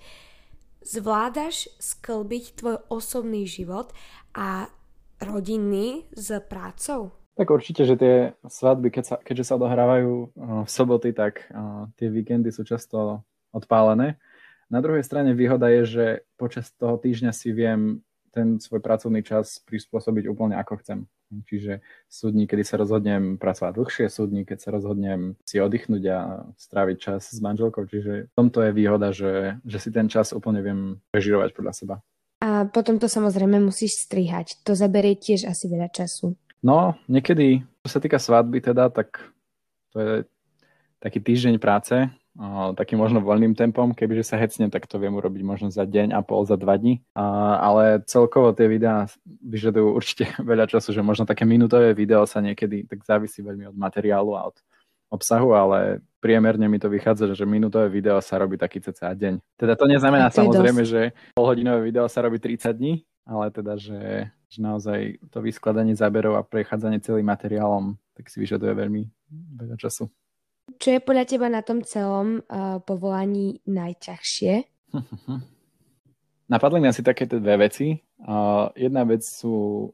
Zvládaš 0.81 1.69
sklbiť 1.77 2.57
tvoj 2.57 2.77
osobný 2.89 3.45
život 3.45 3.93
a 4.33 4.73
rodinný 5.21 6.09
s 6.17 6.33
prácou? 6.49 7.13
Tak 7.37 7.49
určite, 7.53 7.85
že 7.85 7.97
tie 7.97 8.15
svadby, 8.45 8.89
keď 8.93 9.05
sa, 9.05 9.17
keďže 9.21 9.49
sa 9.49 9.57
dohrávajú 9.61 10.13
eh, 10.13 10.29
v 10.65 10.69
soboty, 10.69 11.13
tak 11.13 11.49
uh, 11.53 11.89
tie 11.97 12.13
víkendy 12.13 12.53
sú 12.53 12.65
často 12.65 13.25
odpálené. 13.53 14.21
Na 14.71 14.79
druhej 14.79 15.03
strane 15.03 15.35
výhoda 15.35 15.67
je, 15.69 15.83
že 15.85 16.07
počas 16.39 16.71
toho 16.71 16.95
týždňa 16.95 17.33
si 17.35 17.51
viem 17.51 18.07
ten 18.31 18.63
svoj 18.63 18.79
pracovný 18.79 19.27
čas 19.27 19.59
prispôsobiť 19.67 20.31
úplne 20.31 20.55
ako 20.55 20.79
chcem. 20.81 20.99
Čiže 21.31 21.79
sú 22.11 22.35
dní, 22.35 22.51
kedy 22.51 22.63
sa 22.67 22.77
rozhodnem 22.77 23.39
pracovať 23.39 23.73
dlhšie, 23.79 24.07
sú 24.11 24.27
dní, 24.27 24.43
keď 24.43 24.59
sa 24.59 24.71
rozhodnem 24.75 25.39
si 25.47 25.63
oddychnúť 25.63 26.05
a 26.11 26.19
stráviť 26.59 26.97
čas 26.99 27.31
s 27.31 27.39
manželkou. 27.39 27.87
Čiže 27.87 28.31
v 28.31 28.35
tomto 28.35 28.67
je 28.67 28.71
výhoda, 28.75 29.15
že, 29.15 29.63
že 29.63 29.79
si 29.79 29.95
ten 29.95 30.11
čas 30.11 30.35
úplne 30.35 30.59
viem 30.61 30.99
režirovať 31.15 31.51
podľa 31.55 31.73
seba. 31.75 31.97
A 32.41 32.67
potom 32.67 32.99
to 32.99 33.07
samozrejme 33.07 33.61
musíš 33.63 34.09
strihať. 34.09 34.65
To 34.67 34.75
zaberie 34.75 35.15
tiež 35.15 35.47
asi 35.47 35.69
veľa 35.71 35.93
času. 35.93 36.35
No, 36.65 36.97
niekedy, 37.07 37.63
čo 37.85 37.89
sa 37.89 38.01
týka 38.01 38.19
svadby 38.21 38.61
teda, 38.65 38.89
tak 38.91 39.21
to 39.93 39.97
je 40.01 40.15
taký 41.01 41.21
týždeň 41.21 41.57
práce, 41.57 41.97
takým 42.79 42.99
možno 42.99 43.19
voľným 43.19 43.59
tempom. 43.59 43.91
Kebyže 43.91 44.35
sa 44.35 44.37
hecne, 44.39 44.71
tak 44.71 44.87
to 44.87 45.03
viem 45.03 45.15
urobiť 45.19 45.43
možno 45.43 45.69
za 45.69 45.83
deň 45.83 46.15
a 46.15 46.21
pol, 46.23 46.47
za 46.47 46.55
dva 46.55 46.79
dní. 46.79 47.03
A, 47.19 47.59
ale 47.59 48.03
celkovo 48.07 48.55
tie 48.55 48.71
videá 48.71 49.11
vyžadujú 49.27 49.89
určite 49.91 50.25
veľa 50.51 50.71
času, 50.71 50.95
že 50.95 51.03
možno 51.03 51.27
také 51.27 51.43
minútové 51.43 51.93
video 51.93 52.25
sa 52.25 52.39
niekedy, 52.39 52.87
tak 52.87 53.03
závisí 53.03 53.43
veľmi 53.43 53.75
od 53.75 53.77
materiálu 53.77 54.39
a 54.39 54.47
od 54.51 54.57
obsahu, 55.11 55.59
ale 55.59 56.07
priemerne 56.23 56.71
mi 56.71 56.79
to 56.79 56.87
vychádza, 56.87 57.35
že 57.35 57.43
minútové 57.43 57.91
video 57.91 58.23
sa 58.23 58.39
robí 58.39 58.55
taký 58.55 58.79
cca 58.79 59.11
deň. 59.11 59.43
Teda 59.59 59.75
to 59.75 59.91
neznamená 59.91 60.31
to 60.31 60.47
samozrejme, 60.47 60.87
dosť. 60.87 60.91
že 60.91 61.03
polhodinové 61.35 61.83
video 61.83 62.07
sa 62.07 62.23
robí 62.23 62.39
30 62.39 62.71
dní, 62.79 63.03
ale 63.27 63.51
teda, 63.51 63.75
že, 63.75 64.31
že 64.47 64.59
naozaj 64.63 65.19
to 65.35 65.43
vyskladanie 65.43 65.99
záberov 65.99 66.39
a 66.39 66.47
prechádzanie 66.47 67.03
celým 67.03 67.27
materiálom 67.27 67.99
tak 68.21 68.29
si 68.29 68.37
vyžaduje 68.37 68.77
veľmi 68.77 69.03
veľa 69.57 69.81
času. 69.81 70.13
Čo 70.77 70.89
je 70.95 71.01
podľa 71.01 71.25
teba 71.27 71.49
na 71.49 71.65
tom 71.65 71.83
celom 71.83 72.45
uh, 72.47 72.79
povolaní 72.85 73.59
najťažšie? 73.67 74.55
Napadli 76.53 76.79
mi 76.83 76.91
asi 76.91 77.03
také 77.03 77.27
dve 77.27 77.67
veci. 77.67 77.99
Uh, 78.21 78.69
jedna 78.77 79.03
vec 79.07 79.25
sú 79.25 79.91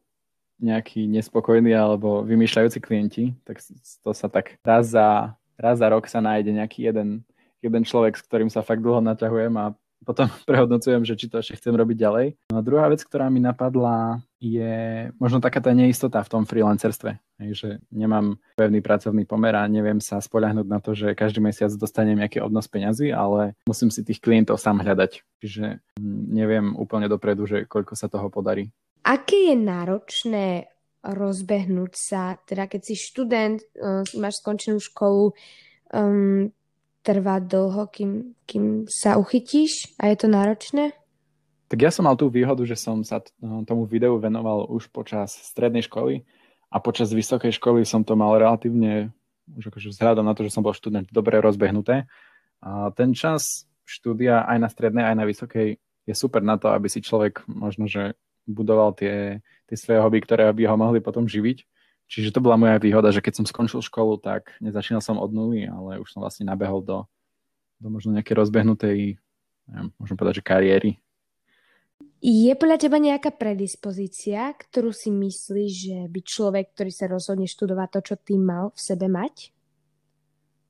nejakí 0.57 1.05
nespokojní 1.09 1.77
alebo 1.77 2.25
vymýšľajúci 2.25 2.81
klienti, 2.81 3.25
tak 3.45 3.61
to 4.01 4.11
sa 4.17 4.29
tak 4.33 4.57
raz 4.65 4.89
za, 4.89 5.37
raz 5.61 5.77
za 5.85 5.89
rok 5.93 6.09
sa 6.09 6.25
nájde 6.25 6.57
nejaký 6.57 6.89
jeden, 6.89 7.21
jeden 7.61 7.83
človek, 7.85 8.17
s 8.17 8.25
ktorým 8.25 8.49
sa 8.49 8.65
fakt 8.65 8.81
dlho 8.81 9.05
naťahujem 9.05 9.53
a 9.61 9.77
potom 10.07 10.31
prehodnocujem, 10.49 11.03
že 11.03 11.19
či 11.19 11.27
to 11.27 11.43
ešte 11.43 11.59
chcem 11.59 11.75
robiť 11.75 11.97
ďalej. 11.99 12.27
No 12.55 12.63
a 12.63 12.65
druhá 12.65 12.87
vec, 12.87 13.03
ktorá 13.03 13.27
mi 13.27 13.43
napadla, 13.43 14.23
je 14.39 15.11
možno 15.19 15.43
taká 15.43 15.59
tá 15.59 15.75
neistota 15.75 16.23
v 16.23 16.31
tom 16.31 16.43
freelancerstve. 16.47 17.19
Hej, 17.43 17.51
že 17.53 17.69
nemám 17.91 18.39
pevný 18.55 18.81
pracovný 18.81 19.27
pomer 19.27 19.53
a 19.59 19.67
neviem 19.67 19.99
sa 19.99 20.23
spoľahnúť 20.23 20.67
na 20.71 20.79
to, 20.79 20.95
že 20.95 21.19
každý 21.19 21.43
mesiac 21.43 21.69
dostanem 21.75 22.17
nejaký 22.23 22.41
obnos 22.41 22.71
peňazí, 22.71 23.11
ale 23.11 23.59
musím 23.67 23.91
si 23.91 24.07
tých 24.07 24.23
klientov 24.23 24.63
sám 24.63 24.81
hľadať. 24.81 25.21
Čiže 25.43 25.83
mm, 25.99 26.23
neviem 26.31 26.67
úplne 26.79 27.11
dopredu, 27.11 27.45
že 27.45 27.59
koľko 27.67 27.99
sa 27.99 28.07
toho 28.07 28.31
podarí. 28.31 28.71
Aké 29.05 29.53
je 29.53 29.57
náročné 29.59 30.47
rozbehnúť 31.07 31.93
sa, 31.95 32.35
teda 32.43 32.67
keď 32.67 32.81
si 32.83 32.95
študent, 32.99 33.63
uh, 33.79 34.03
máš 34.19 34.43
skončenú 34.43 34.83
školu, 34.83 35.31
um, 35.95 36.51
trvá 37.07 37.39
dlho, 37.39 37.87
kým, 37.87 38.35
kým 38.43 38.91
sa 38.91 39.15
uchytíš 39.15 39.95
a 40.03 40.11
je 40.11 40.17
to 40.19 40.27
náročné? 40.27 40.91
Tak 41.71 41.79
ja 41.79 41.91
som 41.95 42.07
mal 42.07 42.19
tú 42.19 42.27
výhodu, 42.27 42.63
že 42.67 42.75
som 42.75 43.03
sa 43.07 43.23
no, 43.39 43.63
tomu 43.63 43.87
videu 43.87 44.19
venoval 44.19 44.67
už 44.67 44.91
počas 44.91 45.35
strednej 45.35 45.87
školy 45.87 46.27
a 46.71 46.83
počas 46.83 47.15
vysokej 47.15 47.55
školy 47.63 47.87
som 47.87 48.03
to 48.03 48.19
mal 48.19 48.35
relatívne, 48.35 49.15
už 49.55 49.71
akože 49.71 49.95
vzhľadom 49.95 50.27
na 50.27 50.35
to, 50.35 50.43
že 50.43 50.55
som 50.55 50.67
bol 50.67 50.75
študent, 50.75 51.07
dobre 51.15 51.39
rozbehnuté. 51.39 52.11
A 52.63 52.91
ten 52.95 53.15
čas 53.15 53.67
štúdia 53.87 54.43
aj 54.47 54.59
na 54.59 54.69
strednej, 54.71 55.07
aj 55.07 55.17
na 55.19 55.25
vysokej 55.27 55.79
je 55.79 56.15
super 56.15 56.43
na 56.43 56.59
to, 56.59 56.71
aby 56.71 56.91
si 56.91 57.03
človek 57.03 57.47
možno, 57.47 57.87
že 57.87 58.19
budoval 58.47 58.95
tie, 58.95 59.43
tie 59.67 59.77
svoje 59.79 60.03
hobby, 60.03 60.23
ktoré 60.23 60.51
by 60.55 60.71
ho 60.71 60.77
mohli 60.79 61.03
potom 61.03 61.27
živiť 61.27 61.67
Čiže 62.07 62.31
to 62.31 62.41
bola 62.43 62.55
moja 62.55 62.79
výhoda, 62.79 63.11
že 63.11 63.19
keď 63.19 63.43
som 63.43 63.47
skončil 63.47 63.83
školu, 63.83 64.23
tak 64.23 64.55
nezačínal 64.63 65.03
som 65.03 65.19
od 65.19 65.35
nuly, 65.35 65.67
ale 65.67 65.99
už 65.99 66.15
som 66.15 66.23
vlastne 66.23 66.47
nabehol 66.47 66.79
do, 66.83 67.03
do 67.83 67.91
možno 67.91 68.15
nejakej 68.15 68.47
rozbehnutej, 68.47 68.99
neviem, 69.67 69.89
môžem 69.99 70.15
povedať, 70.15 70.39
že 70.39 70.47
kariéry. 70.47 70.91
Je 72.23 72.53
podľa 72.57 72.79
teba 72.81 72.97
nejaká 72.97 73.35
predispozícia, 73.35 74.55
ktorú 74.57 74.95
si 74.95 75.13
myslíš, 75.13 75.71
že 75.71 75.99
by 76.09 76.21
človek, 76.23 76.73
ktorý 76.73 76.91
sa 76.95 77.07
rozhodne 77.11 77.45
študovať 77.51 77.89
to, 77.93 78.01
čo 78.13 78.15
ty 78.17 78.35
mal 78.41 78.73
v 78.73 78.81
sebe 78.81 79.07
mať? 79.11 79.53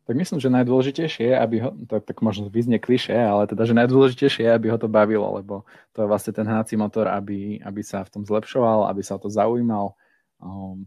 Tak 0.07 0.15
myslím, 0.15 0.39
že 0.39 0.55
najdôležitejšie 0.55 1.35
je, 1.35 1.35
aby 1.35 1.57
ho, 1.67 1.75
to 1.91 1.99
tak 1.99 2.23
možno 2.23 2.47
vyznie 2.47 2.79
kliše, 2.79 3.11
ale 3.11 3.51
teda, 3.51 3.67
že 3.67 3.75
najdôležitejšie 3.75 4.47
je, 4.47 4.53
aby 4.55 4.71
ho 4.71 4.79
to 4.79 4.87
bavilo, 4.87 5.27
lebo 5.35 5.67
to 5.91 6.07
je 6.07 6.11
vlastne 6.11 6.31
ten 6.31 6.47
hnací 6.47 6.79
motor, 6.79 7.11
aby, 7.11 7.59
aby 7.59 7.81
sa 7.83 8.07
v 8.07 8.11
tom 8.15 8.23
zlepšoval, 8.23 8.87
aby 8.87 9.03
sa 9.03 9.19
o 9.19 9.23
to 9.23 9.27
zaujímal. 9.27 9.99
Um, 10.39 10.87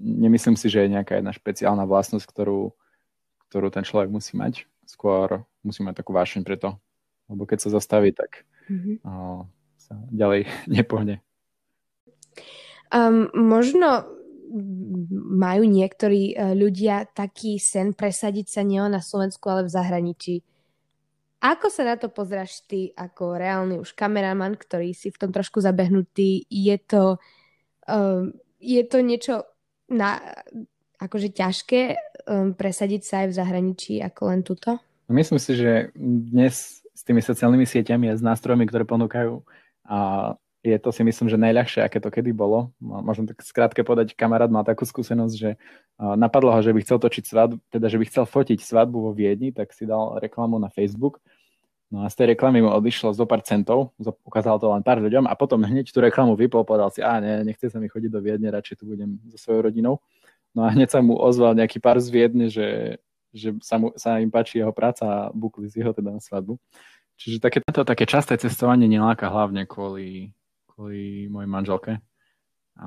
nemyslím 0.00 0.58
si, 0.58 0.66
že 0.66 0.82
je 0.84 0.94
nejaká 0.98 1.18
jedna 1.18 1.30
špeciálna 1.30 1.86
vlastnosť, 1.86 2.26
ktorú, 2.26 2.74
ktorú 3.48 3.68
ten 3.70 3.86
človek 3.86 4.10
musí 4.10 4.34
mať. 4.34 4.66
Skôr 4.86 5.46
musí 5.62 5.82
mať 5.86 6.02
takú 6.02 6.14
vášeň 6.14 6.42
pre 6.42 6.58
to. 6.58 6.74
Lebo 7.26 7.46
keď 7.46 7.66
sa 7.66 7.74
zastaví, 7.74 8.14
tak 8.14 8.46
mm-hmm. 8.70 9.02
o, 9.02 9.46
sa 9.78 9.94
ďalej 10.10 10.46
nepohne. 10.76 11.22
Um, 12.94 13.30
možno 13.34 14.16
majú 15.26 15.66
niektorí 15.66 16.30
e, 16.30 16.54
ľudia 16.54 17.10
taký 17.10 17.58
sen 17.58 17.98
presadiť 17.98 18.46
sa 18.46 18.62
nie 18.62 18.78
na 18.78 19.02
Slovensku, 19.02 19.42
ale 19.50 19.66
v 19.66 19.74
zahraničí. 19.74 20.34
Ako 21.42 21.66
sa 21.66 21.82
na 21.82 21.98
to 21.98 22.08
pozráš 22.08 22.62
ty 22.64 22.94
ako 22.94 23.36
reálny 23.36 23.76
už 23.82 23.92
kameraman, 23.92 24.54
ktorý 24.54 24.94
si 24.94 25.10
v 25.10 25.18
tom 25.18 25.30
trošku 25.34 25.60
zabehnutý? 25.60 26.46
Je 26.48 26.76
to, 26.78 27.18
um, 27.90 28.32
je 28.62 28.82
to 28.86 28.98
niečo 29.02 29.34
na, 29.90 30.22
akože 30.98 31.32
ťažké 31.32 31.80
um, 32.26 32.52
presadiť 32.56 33.02
sa 33.04 33.14
aj 33.24 33.26
v 33.30 33.36
zahraničí 33.36 33.94
ako 34.02 34.22
len 34.32 34.40
tuto? 34.42 34.80
No, 35.06 35.12
myslím 35.14 35.38
si, 35.38 35.54
že 35.54 35.94
dnes 35.96 36.82
s 36.82 37.02
tými 37.04 37.22
sociálnymi 37.22 37.66
sieťami 37.68 38.10
a 38.10 38.18
s 38.18 38.24
nástrojmi, 38.24 38.66
ktoré 38.66 38.88
ponúkajú, 38.88 39.44
a 39.86 39.98
je 40.66 40.74
to 40.82 40.90
si 40.90 41.06
myslím, 41.06 41.30
že 41.30 41.38
najľahšie, 41.38 41.78
aké 41.78 42.02
to 42.02 42.10
kedy 42.10 42.34
bolo. 42.34 42.74
Možno 42.82 43.30
tak 43.30 43.38
skrátke 43.46 43.86
povedať, 43.86 44.18
kamarát 44.18 44.50
mal 44.50 44.66
takú 44.66 44.82
skúsenosť, 44.82 45.34
že 45.38 45.54
napadlo 46.18 46.50
ho, 46.50 46.58
že 46.58 46.74
by 46.74 46.82
chcel 46.82 46.98
točiť 46.98 47.22
svadbu, 47.22 47.56
teda 47.70 47.86
že 47.86 48.02
by 48.02 48.04
chcel 48.10 48.24
fotiť 48.26 48.58
svadbu 48.58 48.98
vo 48.98 49.12
Viedni, 49.14 49.54
tak 49.54 49.70
si 49.70 49.86
dal 49.86 50.18
reklamu 50.18 50.58
na 50.58 50.66
Facebook 50.66 51.22
No 51.86 52.02
a 52.02 52.10
z 52.10 52.18
tej 52.18 52.26
reklamy 52.34 52.58
mu 52.66 52.74
odišlo 52.74 53.14
zo 53.14 53.30
pár 53.30 53.46
centov, 53.46 53.94
ukázal 54.26 54.58
to 54.58 54.66
len 54.74 54.82
pár 54.82 54.98
ľuďom 54.98 55.30
a 55.30 55.38
potom 55.38 55.62
hneď 55.62 55.94
tú 55.94 56.02
reklamu 56.02 56.34
vypol, 56.34 56.66
povedal 56.66 56.90
si, 56.90 56.98
a 56.98 57.22
nie, 57.22 57.46
nechce 57.46 57.70
sa 57.70 57.78
mi 57.78 57.86
chodiť 57.86 58.10
do 58.10 58.18
Viedne, 58.18 58.50
radšej 58.50 58.82
tu 58.82 58.90
budem 58.90 59.22
so 59.30 59.38
svojou 59.38 59.70
rodinou. 59.70 60.02
No 60.50 60.66
a 60.66 60.74
hneď 60.74 60.90
sa 60.90 60.98
mu 60.98 61.14
ozval 61.14 61.54
nejaký 61.54 61.78
pár 61.78 62.02
z 62.02 62.10
Viedne, 62.10 62.50
že, 62.50 62.98
že 63.30 63.54
sa, 63.62 63.78
mu, 63.78 63.94
sa 63.94 64.18
im 64.18 64.34
páči 64.34 64.58
jeho 64.58 64.74
práca 64.74 65.06
a 65.06 65.18
bukli 65.30 65.70
z 65.70 65.86
jeho 65.86 65.94
teda 65.94 66.10
na 66.10 66.18
svadbu. 66.18 66.58
Čiže 67.22 67.38
také, 67.38 67.62
to, 67.62 67.86
také 67.86 68.02
časté 68.02 68.34
cestovanie 68.34 68.90
neláka 68.90 69.30
hlavne 69.30 69.62
kvôli, 69.64 70.34
kvôli 70.66 71.30
mojej 71.30 71.48
manželke. 71.48 71.92
A 72.76 72.86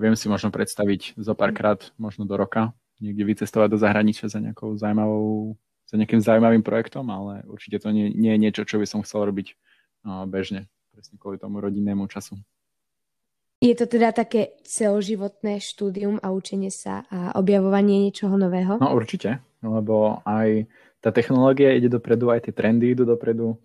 viem 0.00 0.16
si 0.16 0.26
možno 0.26 0.48
predstaviť 0.48 1.20
zo 1.20 1.36
párkrát, 1.36 1.92
možno 2.00 2.24
do 2.24 2.34
roka, 2.34 2.72
niekde 2.98 3.22
vycestovať 3.28 3.68
do 3.70 3.78
zahraničia 3.78 4.26
za 4.26 4.42
nejakou 4.42 4.74
zaujímavou 4.74 5.54
za 5.88 5.96
nejakým 5.96 6.20
zaujímavým 6.20 6.60
projektom, 6.60 7.08
ale 7.08 7.48
určite 7.48 7.80
to 7.80 7.88
nie, 7.88 8.12
nie 8.12 8.36
je 8.36 8.42
niečo, 8.44 8.62
čo 8.68 8.76
by 8.76 8.84
som 8.84 9.00
chcel 9.00 9.24
robiť 9.24 9.56
uh, 10.04 10.28
bežne, 10.28 10.68
presne 10.92 11.16
kvôli 11.16 11.40
tomu 11.40 11.64
rodinnému 11.64 12.04
času. 12.12 12.36
Je 13.58 13.74
to 13.74 13.90
teda 13.90 14.14
také 14.14 14.54
celoživotné 14.62 15.58
štúdium 15.58 16.22
a 16.22 16.30
učenie 16.30 16.70
sa 16.70 17.02
a 17.10 17.34
objavovanie 17.34 18.06
niečoho 18.06 18.38
nového? 18.38 18.78
No 18.78 18.94
určite, 18.94 19.42
lebo 19.66 20.22
aj 20.22 20.70
tá 21.02 21.10
technológia 21.10 21.74
ide 21.74 21.90
dopredu, 21.90 22.30
aj 22.30 22.46
tie 22.46 22.54
trendy 22.54 22.94
idú 22.94 23.02
dopredu, 23.02 23.58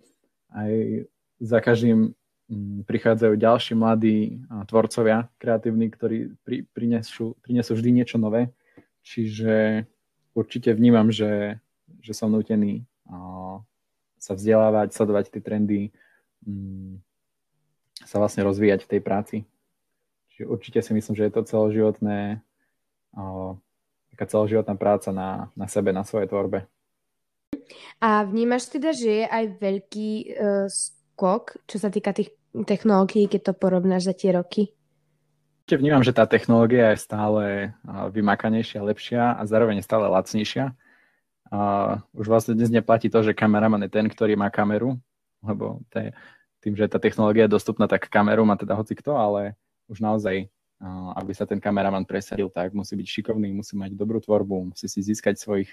aj 0.50 1.06
za 1.38 1.62
každým 1.62 2.10
mm, 2.50 2.90
prichádzajú 2.90 3.34
ďalší 3.38 3.72
mladí 3.78 4.42
tvorcovia 4.66 5.30
kreatívni, 5.38 5.86
ktorí 5.94 6.18
pri, 6.42 6.66
prinesú, 6.74 7.38
prinesú 7.38 7.78
vždy 7.78 7.90
niečo 7.94 8.18
nové. 8.18 8.50
Čiže 9.06 9.86
určite 10.34 10.74
vnímam, 10.74 11.14
že 11.14 11.62
že 12.04 12.12
som 12.12 12.28
nutený 12.28 12.84
sa 14.20 14.32
vzdelávať, 14.36 14.92
sledovať 14.92 15.24
tie 15.32 15.42
trendy, 15.44 15.80
mm, 16.44 17.00
sa 18.04 18.20
vlastne 18.20 18.44
rozvíjať 18.44 18.84
v 18.84 18.90
tej 18.96 19.00
práci. 19.00 19.36
Čiže 20.32 20.44
určite 20.48 20.80
si 20.80 20.92
myslím, 20.92 21.14
že 21.16 21.24
je 21.28 21.32
to 21.32 21.46
celoživotné, 21.46 22.42
taká 24.12 24.24
celoživotná 24.26 24.74
práca 24.74 25.14
na, 25.14 25.48
na 25.54 25.70
sebe, 25.70 25.94
na 25.94 26.02
svojej 26.02 26.26
tvorbe. 26.26 26.66
A 28.02 28.26
vnímaš 28.26 28.66
teda, 28.68 28.92
že 28.92 29.24
je 29.24 29.26
aj 29.30 29.44
veľký 29.62 30.10
uh, 30.36 30.66
skok, 30.68 31.62
čo 31.70 31.76
sa 31.78 31.88
týka 31.88 32.10
tých 32.10 32.34
technológií, 32.66 33.30
keď 33.30 33.50
to 33.50 33.52
porovnáš 33.54 34.10
za 34.10 34.14
tie 34.14 34.34
roky? 34.34 34.74
Vnímam, 35.64 36.04
že 36.04 36.12
tá 36.12 36.28
technológia 36.28 36.92
je 36.92 37.00
stále 37.00 37.44
vymakanejšia, 37.88 38.84
lepšia 38.84 39.32
a 39.32 39.42
zároveň 39.48 39.80
stále 39.80 40.12
lacnejšia. 40.12 40.76
A 41.54 41.58
už 42.10 42.26
vlastne 42.26 42.58
dnes 42.58 42.66
neplatí 42.66 43.06
to, 43.06 43.22
že 43.22 43.30
kameraman 43.30 43.86
je 43.86 43.90
ten, 43.94 44.10
ktorý 44.10 44.34
má 44.34 44.50
kameru, 44.50 44.98
lebo 45.38 45.86
je, 45.94 46.10
tým, 46.58 46.74
že 46.74 46.90
tá 46.90 46.98
technológia 46.98 47.46
je 47.46 47.54
dostupná, 47.54 47.86
tak 47.86 48.10
kameru 48.10 48.42
má 48.42 48.58
teda 48.58 48.74
hoci 48.74 48.98
kto, 48.98 49.14
ale 49.14 49.54
už 49.86 50.02
naozaj, 50.02 50.50
aby 51.14 51.30
sa 51.30 51.46
ten 51.46 51.62
kameraman 51.62 52.02
presadil, 52.02 52.50
tak 52.50 52.74
musí 52.74 52.98
byť 52.98 53.06
šikovný, 53.06 53.54
musí 53.54 53.78
mať 53.78 53.94
dobrú 53.94 54.18
tvorbu, 54.18 54.74
musí 54.74 54.90
si 54.90 54.98
získať 54.98 55.38
svojich 55.38 55.70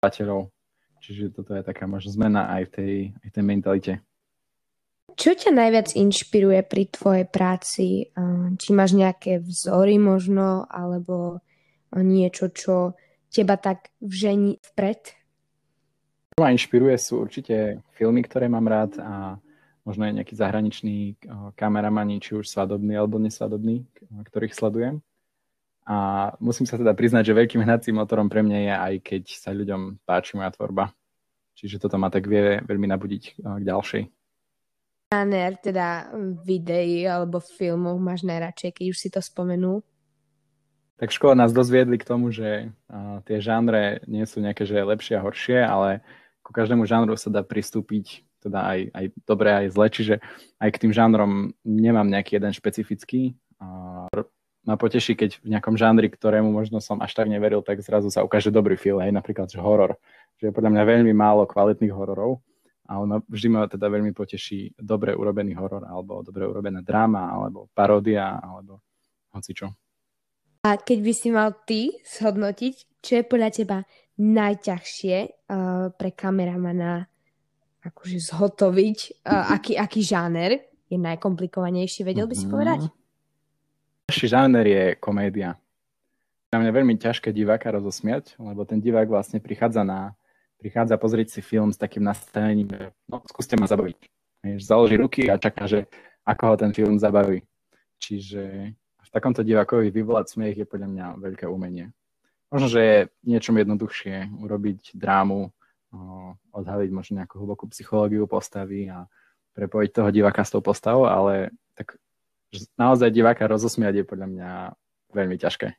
priateľov. 0.00 0.48
Mm, 0.48 0.52
Čiže 0.98 1.36
toto 1.36 1.52
je 1.52 1.62
taká 1.62 1.84
možno 1.86 2.10
zmena 2.10 2.48
aj 2.58 2.62
v 2.66 2.70
tej, 2.72 2.94
aj 3.22 3.28
tej 3.30 3.44
mentalite. 3.44 3.92
Čo 5.14 5.36
ťa 5.36 5.50
najviac 5.52 5.94
inšpiruje 5.94 6.64
pri 6.66 6.84
tvojej 6.90 7.26
práci? 7.28 8.10
Či 8.56 8.68
máš 8.74 8.98
nejaké 8.98 9.38
vzory 9.38 10.00
možno, 10.00 10.66
alebo 10.66 11.44
niečo, 11.94 12.50
čo 12.50 12.98
teba 13.32 13.56
tak 13.60 13.92
vžení 14.00 14.58
vpred? 14.72 15.14
Čo 16.34 16.40
ma 16.44 16.54
inšpiruje 16.54 16.96
sú 16.98 17.22
určite 17.24 17.82
filmy, 17.98 18.22
ktoré 18.22 18.46
mám 18.46 18.66
rád 18.66 18.98
a 19.02 19.38
možno 19.82 20.04
aj 20.04 20.20
nejakí 20.20 20.34
zahraniční 20.36 21.16
kameramani, 21.56 22.20
či 22.20 22.36
už 22.36 22.46
svadobní 22.46 22.92
alebo 22.92 23.16
nesvadobní, 23.16 23.88
ktorých 24.28 24.52
sledujem. 24.52 25.00
A 25.88 26.30
musím 26.36 26.68
sa 26.68 26.76
teda 26.76 26.92
priznať, 26.92 27.32
že 27.32 27.38
veľkým 27.40 27.64
hnacím 27.64 27.96
motorom 27.96 28.28
pre 28.28 28.44
mňa 28.44 28.58
je 28.60 28.74
aj 28.76 28.94
keď 29.00 29.22
sa 29.32 29.56
ľuďom 29.56 30.04
páči 30.04 30.36
moja 30.36 30.52
tvorba. 30.52 30.92
Čiže 31.56 31.80
toto 31.80 31.96
ma 31.96 32.12
tak 32.12 32.28
vie 32.28 32.60
veľmi 32.60 32.86
nabudiť 32.92 33.40
k 33.40 33.64
ďalšej. 33.64 34.02
Žáner 35.08 35.56
teda 35.64 36.12
videí 36.44 37.08
alebo 37.08 37.40
filmov 37.40 37.96
máš 37.96 38.28
najradšej, 38.28 38.76
keď 38.76 38.86
už 38.92 38.98
si 39.00 39.08
to 39.08 39.24
spomenul? 39.24 39.80
Tak 40.98 41.14
škola 41.14 41.38
nás 41.38 41.54
dozviedli 41.54 41.96
k 41.96 42.08
tomu, 42.08 42.34
že 42.34 42.74
uh, 42.90 43.22
tie 43.24 43.38
žánre 43.38 44.02
nie 44.10 44.26
sú 44.26 44.42
nejaké, 44.42 44.66
že 44.66 44.82
lepšie 44.82 45.14
a 45.16 45.24
horšie, 45.24 45.58
ale 45.62 46.02
ku 46.42 46.50
každému 46.50 46.84
žánru 46.84 47.14
sa 47.14 47.30
dá 47.30 47.46
pristúpiť 47.46 48.26
teda 48.38 48.58
aj, 48.62 48.80
aj 48.94 49.04
dobre, 49.26 49.50
aj 49.50 49.66
zle, 49.74 49.86
čiže 49.90 50.14
aj 50.62 50.70
k 50.70 50.80
tým 50.86 50.92
žánrom 50.94 51.52
nemám 51.66 52.06
nejaký 52.06 52.38
jeden 52.38 52.54
špecifický. 52.54 53.34
Ma 54.62 54.76
poteší, 54.76 55.16
keď 55.16 55.42
v 55.42 55.56
nejakom 55.56 55.74
žánri, 55.74 56.06
ktorému 56.12 56.52
možno 56.52 56.78
som 56.78 57.00
až 57.02 57.16
tak 57.16 57.26
neveril, 57.26 57.64
tak 57.64 57.82
zrazu 57.82 58.12
sa 58.12 58.22
ukáže 58.22 58.52
dobrý 58.52 58.76
film, 58.76 59.00
hej, 59.02 59.10
napríklad 59.10 59.50
že 59.50 59.58
horor. 59.58 59.96
Že 60.38 60.50
je 60.50 60.54
podľa 60.54 60.70
mňa 60.76 60.82
veľmi 60.84 61.12
málo 61.16 61.48
kvalitných 61.48 61.90
hororov, 61.90 62.44
ale 62.86 63.04
ma, 63.08 63.16
vždy 63.26 63.48
ma 63.48 63.66
teda 63.66 63.88
veľmi 63.88 64.12
poteší 64.12 64.76
dobre 64.78 65.16
urobený 65.16 65.56
horor, 65.56 65.88
alebo 65.88 66.20
dobre 66.22 66.46
urobená 66.46 66.84
dráma, 66.84 67.32
alebo 67.32 67.72
paródia, 67.72 68.38
alebo 68.38 68.84
hocičo. 69.32 69.72
A 70.68 70.76
keď 70.76 70.98
by 71.00 71.12
si 71.16 71.28
mal 71.32 71.56
ty 71.64 71.96
zhodnotiť, 72.04 73.00
čo 73.00 73.12
je 73.16 73.24
podľa 73.24 73.50
teba 73.56 73.78
najťažšie 74.20 75.16
uh, 75.24 75.88
pre 75.96 76.12
kameramana 76.12 77.08
akože 77.80 78.20
zhotoviť, 78.20 79.24
uh, 79.24 79.56
aký, 79.56 79.80
aký 79.80 80.04
žáner 80.04 80.68
je 80.92 81.00
najkomplikovanejší, 81.00 82.04
vedel 82.04 82.28
by 82.28 82.36
si 82.36 82.44
mhm. 82.44 82.52
povedať? 82.52 82.80
Ďalší 84.12 84.26
žáner 84.28 84.66
je 84.68 84.84
komédia. 85.00 85.56
Pre 86.52 86.60
mňa 86.60 86.72
veľmi 86.72 87.00
ťažké 87.00 87.32
diváka 87.32 87.72
rozosmiať, 87.72 88.36
lebo 88.36 88.64
ten 88.68 88.80
divák 88.80 89.08
vlastne 89.08 89.40
prichádza 89.40 89.84
na 89.84 90.12
prichádza 90.58 90.98
pozrieť 90.98 91.38
si 91.38 91.40
film 91.40 91.70
s 91.70 91.78
takým 91.78 92.02
nastavením, 92.02 92.66
že 92.66 92.90
no, 93.06 93.22
skúste 93.30 93.54
ma 93.54 93.70
zabaviť. 93.70 93.96
Založí 94.58 94.98
ruky 94.98 95.30
a 95.30 95.38
čaká, 95.38 95.70
že 95.70 95.86
ako 96.26 96.42
ho 96.50 96.54
ten 96.58 96.74
film 96.74 96.98
zabaví. 96.98 97.46
Čiže 98.02 98.74
v 99.08 99.14
takomto 99.16 99.40
divákovi 99.40 99.88
vyvolať 99.88 100.36
smiech 100.36 100.56
je 100.60 100.66
podľa 100.68 100.88
mňa 100.92 101.06
veľké 101.16 101.48
umenie. 101.48 101.96
Možno, 102.52 102.68
že 102.68 102.80
je 102.80 102.98
niečom 103.24 103.56
jednoduchšie 103.56 104.28
urobiť 104.40 104.92
drámu, 104.92 105.52
odhaliť 106.52 106.90
možno 106.92 107.24
nejakú 107.24 107.40
hlbokú 107.40 107.72
psychológiu 107.72 108.28
postavy 108.28 108.92
a 108.92 109.08
prepojiť 109.56 109.90
toho 109.90 110.10
diváka 110.12 110.44
s 110.44 110.52
tou 110.52 110.60
postavou, 110.60 111.08
ale 111.08 111.56
tak 111.72 111.96
naozaj 112.76 113.08
diváka 113.08 113.48
rozosmiať 113.48 114.00
je 114.00 114.04
podľa 114.04 114.28
mňa 114.28 114.50
veľmi 115.12 115.36
ťažké. 115.40 115.72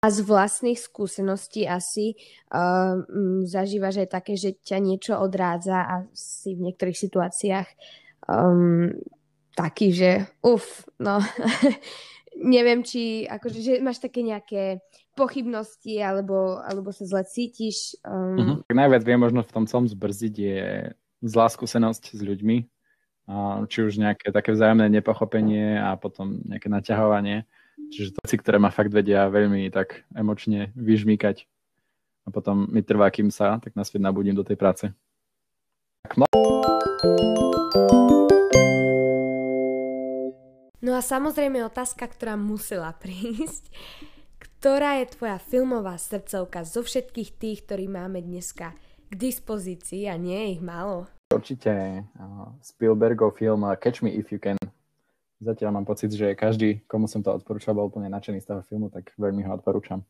A 0.00 0.08
z 0.08 0.24
vlastných 0.24 0.80
skúseností 0.80 1.68
asi 1.68 2.16
uh, 2.48 3.04
zažívaš 3.44 4.00
aj 4.00 4.08
také, 4.08 4.32
že 4.32 4.56
ťa 4.56 4.80
niečo 4.80 5.12
odrádza 5.20 5.84
a 5.84 5.94
si 6.16 6.56
v 6.56 6.72
niektorých 6.72 6.96
situáciách 6.96 7.68
um, 8.24 8.96
taký, 9.52 9.92
že 9.92 10.10
uf, 10.40 10.88
no 10.96 11.20
neviem, 12.40 12.80
či 12.80 13.28
akože, 13.28 13.58
že 13.60 13.72
máš 13.84 14.00
také 14.00 14.24
nejaké 14.24 14.80
pochybnosti 15.14 16.00
alebo, 16.00 16.58
alebo 16.64 16.90
sa 16.90 17.04
zle 17.04 17.22
cítiš. 17.28 18.00
Um... 18.02 18.36
Uh-huh. 18.36 18.56
Najviac 18.72 19.02
viem 19.04 19.20
možno 19.20 19.44
v 19.44 19.52
tom 19.52 19.64
celom 19.68 19.86
zbrzdiť 19.86 20.34
je 20.34 20.58
zlá 21.20 21.52
skúsenosť 21.52 22.16
s 22.16 22.20
ľuďmi, 22.24 22.56
či 23.68 23.78
už 23.84 24.00
nejaké 24.00 24.32
také 24.32 24.56
vzájomné 24.56 24.88
nepochopenie 24.88 25.76
a 25.76 25.94
potom 26.00 26.40
nejaké 26.48 26.72
naťahovanie. 26.72 27.44
Čiže 27.92 28.16
to 28.16 28.24
veci, 28.24 28.36
ktoré 28.40 28.56
ma 28.60 28.72
fakt 28.72 28.92
vedia 28.92 29.28
veľmi 29.28 29.68
tak 29.72 30.04
emočne 30.16 30.72
vyžmýkať. 30.76 31.44
A 32.24 32.28
potom 32.28 32.68
mi 32.68 32.84
trvá, 32.84 33.08
kým 33.08 33.32
sa 33.32 33.56
tak 33.60 33.72
naspäť 33.72 34.04
nabudím 34.04 34.36
do 34.36 34.44
tej 34.44 34.56
práce. 34.60 34.84
Tak, 36.04 36.20
no. 36.20 36.26
No 40.80 40.96
a 40.96 41.04
samozrejme 41.04 41.60
otázka, 41.60 42.08
ktorá 42.08 42.40
musela 42.40 42.96
prísť. 43.02 43.68
Ktorá 44.40 45.00
je 45.00 45.12
tvoja 45.12 45.36
filmová 45.36 45.96
srdcovka 46.00 46.64
zo 46.64 46.80
všetkých 46.80 47.30
tých, 47.36 47.58
ktorí 47.68 47.88
máme 47.88 48.24
dneska 48.24 48.72
k 49.08 49.12
dispozícii 49.12 50.08
a 50.08 50.16
nie 50.16 50.36
je 50.36 50.48
ich 50.56 50.62
málo? 50.64 51.08
Určite 51.32 52.04
uh, 52.04 52.48
Spielbergov 52.64 53.36
film 53.36 53.64
Catch 53.76 54.00
Me 54.04 54.12
If 54.12 54.32
You 54.32 54.40
Can. 54.40 54.56
Zatiaľ 55.40 55.80
mám 55.80 55.88
pocit, 55.88 56.12
že 56.12 56.36
každý, 56.36 56.84
komu 56.84 57.08
som 57.08 57.24
to 57.24 57.32
odporúčal, 57.32 57.72
bol 57.72 57.88
úplne 57.88 58.12
nadšený 58.12 58.44
z 58.44 58.48
toho 58.52 58.60
filmu, 58.60 58.92
tak 58.92 59.12
veľmi 59.16 59.40
ho 59.48 59.56
odporúčam. 59.56 60.04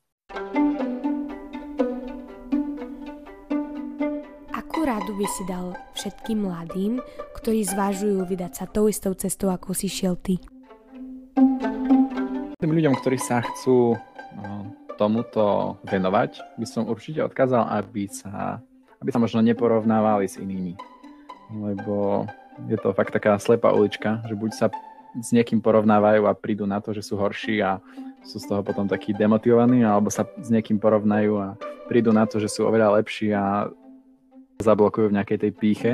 Akú 4.51 4.83
radu 4.83 5.15
by 5.15 5.27
si 5.31 5.43
dal 5.47 5.79
všetkým 5.95 6.51
mladým, 6.51 6.99
ktorí 7.39 7.63
zvážujú 7.63 8.27
vydať 8.27 8.53
sa 8.59 8.65
tou 8.67 8.91
istou 8.91 9.15
cestou, 9.15 9.55
ako 9.55 9.71
si 9.71 9.87
šiel 9.87 10.19
ty? 10.19 10.43
Tým 12.61 12.77
ľuďom, 12.77 12.93
ktorí 12.93 13.17
sa 13.17 13.41
chcú 13.41 13.97
no, 14.37 14.53
tomuto 15.01 15.81
venovať, 15.89 16.61
by 16.61 16.67
som 16.69 16.85
určite 16.85 17.25
odkázal, 17.25 17.65
aby 17.73 18.05
sa, 18.05 18.61
aby 19.01 19.09
sa 19.09 19.17
možno 19.17 19.41
neporovnávali 19.41 20.29
s 20.29 20.37
inými. 20.37 20.77
Lebo 21.57 22.29
je 22.69 22.77
to 22.77 22.93
fakt 22.93 23.17
taká 23.17 23.41
slepá 23.41 23.73
ulička, 23.73 24.21
že 24.29 24.37
buď 24.37 24.51
sa 24.53 24.67
s 25.17 25.33
niekým 25.33 25.65
porovnávajú 25.65 26.29
a 26.29 26.37
prídu 26.37 26.69
na 26.69 26.85
to, 26.85 26.93
že 26.93 27.01
sú 27.01 27.17
horší 27.17 27.65
a 27.65 27.81
sú 28.29 28.37
z 28.37 28.45
toho 28.45 28.61
potom 28.61 28.85
takí 28.85 29.17
demotivovaní, 29.17 29.81
alebo 29.81 30.13
sa 30.13 30.29
s 30.29 30.53
niekým 30.53 30.77
porovnajú 30.77 31.33
a 31.41 31.57
prídu 31.89 32.13
na 32.13 32.29
to, 32.29 32.37
že 32.45 32.53
sú 32.53 32.69
oveľa 32.69 33.01
lepší 33.01 33.33
a 33.33 33.73
zablokujú 34.61 35.09
v 35.09 35.17
nejakej 35.17 35.49
tej 35.49 35.53
píche. 35.57 35.93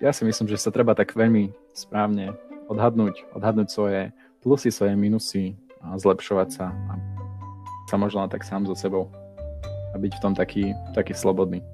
Ja 0.00 0.16
si 0.16 0.24
myslím, 0.24 0.48
že 0.48 0.56
sa 0.56 0.72
treba 0.72 0.96
tak 0.96 1.12
veľmi 1.12 1.52
správne 1.76 2.32
odhadnúť, 2.72 3.36
odhadnúť 3.36 3.68
svoje 3.68 4.16
plusy, 4.46 4.70
svoje 4.70 4.94
minusy 4.94 5.58
a 5.82 5.98
zlepšovať 5.98 6.48
sa 6.54 6.70
a 6.70 6.94
sa 7.90 7.98
možno 7.98 8.30
tak 8.30 8.46
sám 8.46 8.62
so 8.70 8.78
sebou 8.78 9.10
a 9.90 9.98
byť 9.98 10.12
v 10.14 10.20
tom 10.22 10.38
taký, 10.38 10.70
taký 10.94 11.18
slobodný. 11.18 11.66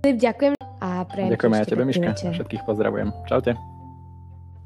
Ďakujem 0.00 0.56
a 0.80 1.04
prejem 1.04 1.28
Ďakujem 1.36 1.52
aj 1.52 1.68
tebe, 1.68 1.84
Miška. 1.84 2.16
Všetkých 2.16 2.64
pozdravujem. 2.64 3.12
Čaute. 3.28 3.52